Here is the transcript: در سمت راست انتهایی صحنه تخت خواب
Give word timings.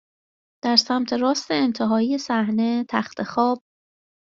در 0.63 0.75
سمت 0.75 1.13
راست 1.13 1.51
انتهایی 1.51 2.17
صحنه 2.17 2.85
تخت 2.89 3.23
خواب 3.23 3.63